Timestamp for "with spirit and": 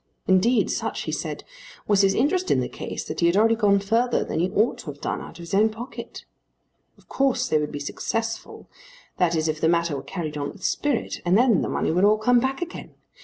10.53-11.37